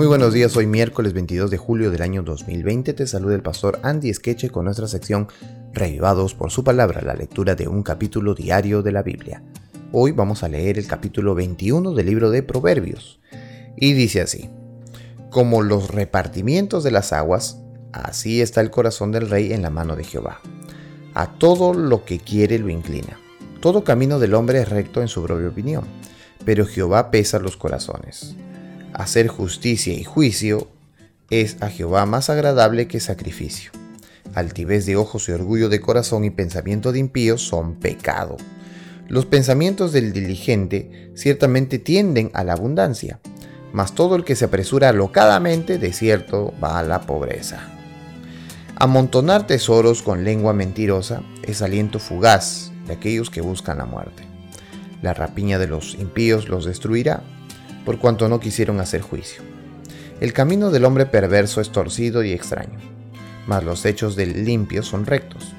Muy 0.00 0.06
buenos 0.06 0.32
días, 0.32 0.56
hoy 0.56 0.66
miércoles 0.66 1.12
22 1.12 1.50
de 1.50 1.58
julio 1.58 1.90
del 1.90 2.00
año 2.00 2.22
2020 2.22 2.94
te 2.94 3.06
saluda 3.06 3.34
el 3.34 3.42
pastor 3.42 3.80
Andy 3.82 4.14
Skeche 4.14 4.48
con 4.48 4.64
nuestra 4.64 4.88
sección 4.88 5.28
Revivados 5.74 6.32
por 6.32 6.50
su 6.50 6.64
palabra, 6.64 7.02
la 7.02 7.12
lectura 7.12 7.54
de 7.54 7.68
un 7.68 7.82
capítulo 7.82 8.34
diario 8.34 8.80
de 8.80 8.92
la 8.92 9.02
Biblia. 9.02 9.42
Hoy 9.92 10.12
vamos 10.12 10.42
a 10.42 10.48
leer 10.48 10.78
el 10.78 10.86
capítulo 10.86 11.34
21 11.34 11.92
del 11.92 12.06
libro 12.06 12.30
de 12.30 12.42
Proverbios 12.42 13.20
y 13.76 13.92
dice 13.92 14.22
así, 14.22 14.48
como 15.28 15.60
los 15.60 15.90
repartimientos 15.90 16.82
de 16.82 16.92
las 16.92 17.12
aguas, 17.12 17.60
así 17.92 18.40
está 18.40 18.62
el 18.62 18.70
corazón 18.70 19.12
del 19.12 19.28
rey 19.28 19.52
en 19.52 19.60
la 19.60 19.68
mano 19.68 19.96
de 19.96 20.04
Jehová. 20.04 20.40
A 21.12 21.34
todo 21.34 21.74
lo 21.74 22.06
que 22.06 22.20
quiere 22.20 22.58
lo 22.58 22.70
inclina. 22.70 23.20
Todo 23.60 23.84
camino 23.84 24.18
del 24.18 24.32
hombre 24.32 24.62
es 24.62 24.68
recto 24.70 25.02
en 25.02 25.08
su 25.08 25.22
propia 25.22 25.48
opinión, 25.48 25.84
pero 26.46 26.64
Jehová 26.64 27.10
pesa 27.10 27.38
los 27.38 27.58
corazones 27.58 28.34
hacer 28.94 29.28
justicia 29.28 29.94
y 29.94 30.04
juicio 30.04 30.68
es 31.30 31.56
a 31.60 31.68
Jehová 31.70 32.06
más 32.06 32.30
agradable 32.30 32.88
que 32.88 33.00
sacrificio. 33.00 33.70
Altivez 34.34 34.86
de 34.86 34.96
ojos 34.96 35.28
y 35.28 35.32
orgullo 35.32 35.68
de 35.68 35.80
corazón 35.80 36.24
y 36.24 36.30
pensamiento 36.30 36.92
de 36.92 36.98
impíos 36.98 37.42
son 37.42 37.74
pecado. 37.74 38.36
Los 39.08 39.26
pensamientos 39.26 39.92
del 39.92 40.12
diligente 40.12 41.10
ciertamente 41.14 41.78
tienden 41.78 42.30
a 42.34 42.44
la 42.44 42.52
abundancia, 42.52 43.18
mas 43.72 43.94
todo 43.94 44.16
el 44.16 44.24
que 44.24 44.36
se 44.36 44.44
apresura 44.44 44.88
alocadamente 44.88 45.78
de 45.78 45.92
cierto 45.92 46.54
va 46.62 46.78
a 46.78 46.82
la 46.82 47.02
pobreza. 47.02 47.60
Amontonar 48.76 49.46
tesoros 49.46 50.02
con 50.02 50.24
lengua 50.24 50.52
mentirosa 50.52 51.22
es 51.42 51.60
aliento 51.60 51.98
fugaz 51.98 52.72
de 52.86 52.94
aquellos 52.94 53.30
que 53.30 53.40
buscan 53.40 53.78
la 53.78 53.84
muerte. 53.84 54.22
La 55.02 55.12
rapiña 55.12 55.58
de 55.58 55.66
los 55.66 55.94
impíos 55.94 56.48
los 56.48 56.64
destruirá, 56.64 57.22
por 57.84 57.98
cuanto 57.98 58.28
no 58.28 58.40
quisieron 58.40 58.80
hacer 58.80 59.00
juicio. 59.00 59.42
El 60.20 60.32
camino 60.32 60.70
del 60.70 60.84
hombre 60.84 61.06
perverso 61.06 61.60
es 61.60 61.70
torcido 61.70 62.22
y 62.22 62.32
extraño, 62.32 62.78
mas 63.46 63.64
los 63.64 63.84
hechos 63.86 64.16
del 64.16 64.44
limpio 64.44 64.82
son 64.82 65.06
rectos. 65.06 65.54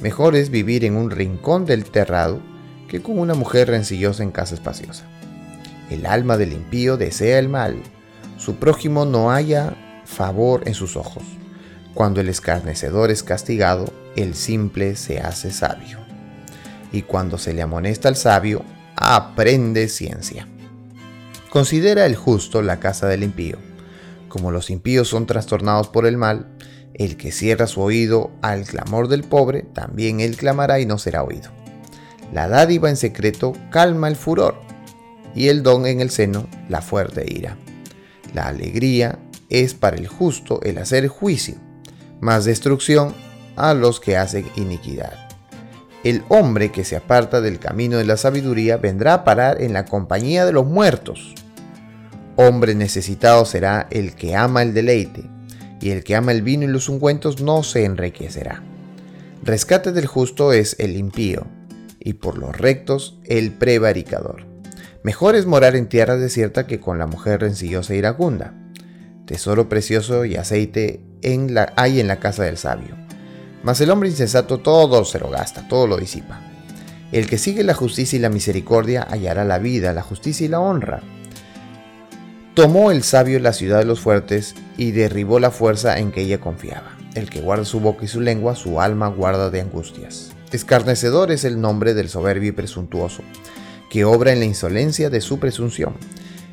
Mejor 0.00 0.34
es 0.34 0.50
vivir 0.50 0.84
en 0.84 0.96
un 0.96 1.10
rincón 1.10 1.64
del 1.64 1.84
terrado 1.84 2.40
que 2.88 3.00
con 3.00 3.18
una 3.18 3.34
mujer 3.34 3.68
rencillosa 3.68 4.22
en 4.22 4.32
casa 4.32 4.54
espaciosa. 4.54 5.04
El 5.88 6.06
alma 6.06 6.36
del 6.36 6.52
impío 6.52 6.96
desea 6.96 7.38
el 7.38 7.48
mal, 7.48 7.76
su 8.36 8.56
prójimo 8.56 9.04
no 9.04 9.30
haya 9.30 9.76
favor 10.04 10.62
en 10.66 10.74
sus 10.74 10.96
ojos. 10.96 11.22
Cuando 11.94 12.20
el 12.20 12.28
escarnecedor 12.28 13.10
es 13.10 13.22
castigado, 13.22 13.92
el 14.16 14.34
simple 14.34 14.96
se 14.96 15.20
hace 15.20 15.52
sabio. 15.52 15.98
Y 16.90 17.02
cuando 17.02 17.38
se 17.38 17.54
le 17.54 17.62
amonesta 17.62 18.08
al 18.08 18.16
sabio, 18.16 18.64
aprende 18.96 19.88
ciencia. 19.88 20.48
Considera 21.52 22.06
el 22.06 22.16
justo 22.16 22.62
la 22.62 22.80
casa 22.80 23.06
del 23.08 23.22
impío. 23.22 23.58
Como 24.28 24.50
los 24.50 24.70
impíos 24.70 25.08
son 25.08 25.26
trastornados 25.26 25.88
por 25.88 26.06
el 26.06 26.16
mal, 26.16 26.48
el 26.94 27.18
que 27.18 27.30
cierra 27.30 27.66
su 27.66 27.82
oído 27.82 28.30
al 28.40 28.64
clamor 28.64 29.06
del 29.06 29.22
pobre, 29.22 29.62
también 29.74 30.20
él 30.20 30.38
clamará 30.38 30.80
y 30.80 30.86
no 30.86 30.96
será 30.96 31.22
oído. 31.22 31.50
La 32.32 32.48
dádiva 32.48 32.88
en 32.88 32.96
secreto 32.96 33.52
calma 33.70 34.08
el 34.08 34.16
furor, 34.16 34.62
y 35.34 35.48
el 35.48 35.62
don 35.62 35.84
en 35.84 36.00
el 36.00 36.08
seno 36.08 36.48
la 36.70 36.80
fuerte 36.80 37.26
ira. 37.30 37.58
La 38.32 38.46
alegría 38.46 39.18
es 39.50 39.74
para 39.74 39.98
el 39.98 40.06
justo 40.06 40.58
el 40.62 40.78
hacer 40.78 41.06
juicio, 41.08 41.56
más 42.22 42.46
destrucción 42.46 43.14
a 43.56 43.74
los 43.74 44.00
que 44.00 44.16
hacen 44.16 44.46
iniquidad. 44.56 45.28
El 46.02 46.24
hombre 46.30 46.72
que 46.72 46.86
se 46.86 46.96
aparta 46.96 47.42
del 47.42 47.58
camino 47.58 47.98
de 47.98 48.06
la 48.06 48.16
sabiduría 48.16 48.78
vendrá 48.78 49.12
a 49.12 49.24
parar 49.24 49.60
en 49.60 49.74
la 49.74 49.84
compañía 49.84 50.46
de 50.46 50.52
los 50.52 50.64
muertos. 50.64 51.34
Hombre 52.48 52.74
necesitado 52.74 53.44
será 53.44 53.86
el 53.92 54.16
que 54.16 54.34
ama 54.34 54.62
el 54.62 54.74
deleite, 54.74 55.22
y 55.80 55.90
el 55.90 56.02
que 56.02 56.16
ama 56.16 56.32
el 56.32 56.42
vino 56.42 56.64
y 56.64 56.66
los 56.66 56.88
ungüentos 56.88 57.40
no 57.40 57.62
se 57.62 57.84
enriquecerá. 57.84 58.64
Rescate 59.44 59.92
del 59.92 60.06
justo 60.06 60.52
es 60.52 60.74
el 60.80 60.96
impío, 60.96 61.46
y 62.00 62.14
por 62.14 62.38
los 62.38 62.58
rectos 62.58 63.16
el 63.26 63.52
prevaricador. 63.52 64.44
Mejor 65.04 65.36
es 65.36 65.46
morar 65.46 65.76
en 65.76 65.88
tierra 65.88 66.16
desierta 66.16 66.66
que 66.66 66.80
con 66.80 66.98
la 66.98 67.06
mujer 67.06 67.42
rencillosa 67.42 67.94
e 67.94 67.98
iracunda. 67.98 68.54
Tesoro 69.24 69.68
precioso 69.68 70.24
y 70.24 70.34
aceite 70.34 71.00
hay 71.76 72.00
en 72.00 72.08
la 72.08 72.18
casa 72.18 72.42
del 72.42 72.58
sabio. 72.58 72.96
Mas 73.62 73.80
el 73.80 73.90
hombre 73.90 74.08
insensato 74.08 74.58
todo 74.58 75.04
se 75.04 75.20
lo 75.20 75.30
gasta, 75.30 75.68
todo 75.68 75.86
lo 75.86 75.96
disipa. 75.96 76.40
El 77.12 77.28
que 77.28 77.38
sigue 77.38 77.62
la 77.62 77.74
justicia 77.74 78.16
y 78.16 78.20
la 78.20 78.30
misericordia 78.30 79.06
hallará 79.08 79.44
la 79.44 79.60
vida, 79.60 79.92
la 79.92 80.02
justicia 80.02 80.44
y 80.44 80.48
la 80.48 80.58
honra. 80.58 81.04
Tomó 82.54 82.90
el 82.90 83.02
sabio 83.02 83.40
la 83.40 83.54
ciudad 83.54 83.78
de 83.78 83.86
los 83.86 84.00
fuertes 84.00 84.54
y 84.76 84.90
derribó 84.90 85.40
la 85.40 85.50
fuerza 85.50 85.98
en 85.98 86.12
que 86.12 86.20
ella 86.20 86.38
confiaba. 86.38 86.98
El 87.14 87.30
que 87.30 87.40
guarda 87.40 87.64
su 87.64 87.80
boca 87.80 88.04
y 88.04 88.08
su 88.08 88.20
lengua, 88.20 88.56
su 88.56 88.78
alma 88.78 89.08
guarda 89.08 89.48
de 89.48 89.62
angustias. 89.62 90.32
Escarnecedor 90.50 91.32
es 91.32 91.44
el 91.44 91.62
nombre 91.62 91.94
del 91.94 92.10
soberbio 92.10 92.50
y 92.50 92.52
presuntuoso, 92.52 93.22
que 93.88 94.04
obra 94.04 94.32
en 94.32 94.40
la 94.40 94.44
insolencia 94.44 95.08
de 95.08 95.22
su 95.22 95.38
presunción. 95.38 95.94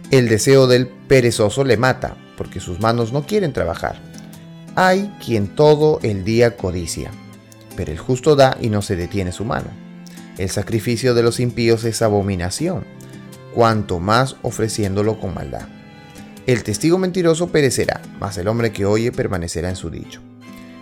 El 0.10 0.30
deseo 0.30 0.68
del 0.68 0.88
perezoso 0.88 1.66
le 1.66 1.76
mata, 1.76 2.16
porque 2.38 2.62
sus 2.62 2.80
manos 2.80 3.12
no 3.12 3.26
quieren 3.26 3.52
trabajar. 3.52 4.00
Hay 4.76 5.14
quien 5.24 5.54
todo 5.54 6.00
el 6.02 6.24
día 6.24 6.56
codicia, 6.56 7.12
pero 7.76 7.92
el 7.92 7.98
justo 7.98 8.38
da 8.38 8.56
y 8.62 8.70
no 8.70 8.82
se 8.82 8.96
detiene 8.96 9.34
su 9.34 9.44
mano. 9.44 9.68
El 10.38 10.50
sacrificio 10.50 11.14
de 11.14 11.24
los 11.24 11.42
impíos 11.42 11.84
es 11.84 12.02
abominación, 12.02 12.86
cuanto 13.54 14.00
más 14.00 14.38
ofreciéndolo 14.44 15.20
con 15.20 15.34
maldad. 15.34 15.68
El 16.50 16.64
testigo 16.64 16.98
mentiroso 16.98 17.52
perecerá, 17.52 18.02
mas 18.20 18.40
el 18.40 18.48
hombre 18.48 18.72
que 18.72 18.84
oye 18.84 19.12
permanecerá 19.12 19.70
en 19.70 19.76
su 19.76 19.92
dicho. 19.92 20.20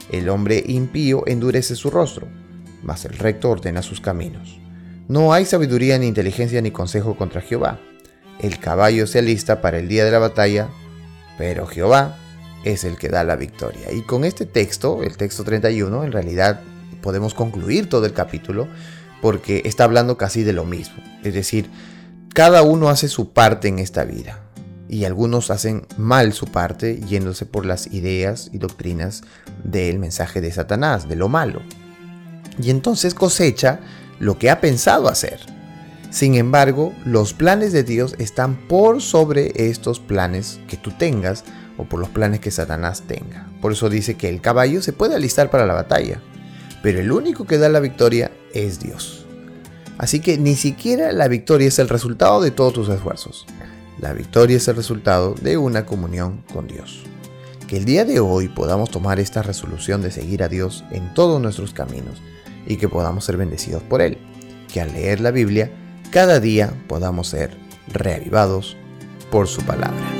El 0.09 0.29
hombre 0.29 0.63
impío 0.65 1.23
endurece 1.27 1.75
su 1.75 1.89
rostro, 1.89 2.29
mas 2.83 3.03
el 3.03 3.17
recto 3.17 3.49
ordena 3.49 3.81
sus 3.81 3.99
caminos. 3.99 4.61
No 5.09 5.33
hay 5.33 5.43
sabiduría 5.43 5.99
ni 5.99 6.07
inteligencia 6.07 6.61
ni 6.61 6.71
consejo 6.71 7.17
contra 7.17 7.41
Jehová. 7.41 7.81
El 8.39 8.59
caballo 8.59 9.07
se 9.07 9.19
alista 9.19 9.59
para 9.59 9.77
el 9.77 9.89
día 9.89 10.05
de 10.05 10.11
la 10.11 10.19
batalla, 10.19 10.69
pero 11.37 11.67
Jehová 11.67 12.15
es 12.63 12.85
el 12.85 12.95
que 12.95 13.09
da 13.09 13.25
la 13.25 13.35
victoria. 13.35 13.91
Y 13.91 14.03
con 14.03 14.23
este 14.23 14.45
texto, 14.45 15.03
el 15.03 15.17
texto 15.17 15.43
31, 15.43 16.05
en 16.05 16.13
realidad 16.13 16.61
podemos 17.01 17.33
concluir 17.33 17.89
todo 17.89 18.05
el 18.05 18.13
capítulo 18.13 18.69
porque 19.21 19.63
está 19.65 19.83
hablando 19.83 20.15
casi 20.15 20.43
de 20.43 20.53
lo 20.53 20.63
mismo. 20.63 21.03
Es 21.25 21.33
decir, 21.33 21.69
cada 22.33 22.61
uno 22.61 22.87
hace 22.87 23.09
su 23.09 23.33
parte 23.33 23.67
en 23.67 23.79
esta 23.79 24.05
vida 24.05 24.46
y 24.89 25.05
algunos 25.05 25.51
hacen 25.51 25.85
mal 25.97 26.33
su 26.33 26.45
parte 26.45 26.99
yéndose 26.99 27.45
por 27.45 27.65
las 27.65 27.87
ideas 27.87 28.49
y 28.53 28.57
doctrinas 28.57 29.23
del 29.63 29.99
mensaje 29.99 30.41
de 30.41 30.51
Satanás, 30.51 31.07
de 31.07 31.15
lo 31.15 31.29
malo. 31.29 31.61
Y 32.61 32.69
entonces 32.69 33.13
cosecha 33.13 33.79
lo 34.19 34.37
que 34.37 34.49
ha 34.49 34.61
pensado 34.61 35.09
hacer. 35.09 35.39
Sin 36.09 36.35
embargo, 36.35 36.93
los 37.05 37.33
planes 37.33 37.73
de 37.73 37.83
Dios 37.83 38.15
están 38.17 38.67
por 38.67 39.01
sobre 39.01 39.51
estos 39.69 39.99
planes 39.99 40.59
que 40.67 40.77
tú 40.77 40.91
tengas 40.91 41.43
o 41.77 41.83
por 41.83 41.99
los 41.99 42.09
planes 42.09 42.39
que 42.39 42.49
Satanás 42.49 43.03
tenga. 43.07 43.47
Por 43.61 43.73
eso 43.73 43.89
dice 43.89 44.15
que 44.15 44.29
el 44.29 44.41
caballo 44.41 44.81
se 44.81 44.93
puede 44.93 45.15
alistar 45.15 45.49
para 45.49 45.65
la 45.65 45.73
batalla, 45.73 46.21
pero 46.81 46.99
el 46.99 47.11
único 47.11 47.45
que 47.45 47.57
da 47.57 47.69
la 47.69 47.79
victoria 47.79 48.31
es 48.53 48.79
Dios. 48.79 49.25
Así 49.97 50.19
que 50.19 50.37
ni 50.37 50.55
siquiera 50.55 51.11
la 51.11 51.27
victoria 51.27 51.67
es 51.67 51.79
el 51.79 51.89
resultado 51.89 52.41
de 52.41 52.51
todos 52.51 52.73
tus 52.73 52.89
esfuerzos. 52.89 53.45
La 53.99 54.13
victoria 54.13 54.57
es 54.57 54.67
el 54.67 54.75
resultado 54.75 55.33
de 55.41 55.57
una 55.57 55.85
comunión 55.85 56.43
con 56.53 56.67
Dios. 56.67 57.03
Que 57.67 57.77
el 57.77 57.85
día 57.85 58.05
de 58.05 58.19
hoy 58.19 58.47
podamos 58.47 58.91
tomar 58.91 59.19
esta 59.19 59.41
resolución 59.41 60.01
de 60.01 60.11
seguir 60.11 60.43
a 60.43 60.47
Dios 60.47 60.83
en 60.91 61.13
todos 61.13 61.41
nuestros 61.41 61.73
caminos 61.73 62.21
y 62.65 62.77
que 62.77 62.87
podamos 62.87 63.25
ser 63.25 63.37
bendecidos 63.37 63.83
por 63.83 64.01
Él. 64.01 64.17
Que 64.71 64.81
al 64.81 64.93
leer 64.93 65.19
la 65.19 65.31
Biblia, 65.31 65.71
cada 66.11 66.39
día 66.39 66.73
podamos 66.87 67.27
ser 67.27 67.57
reavivados 67.87 68.77
por 69.31 69.47
su 69.47 69.61
palabra. 69.63 70.16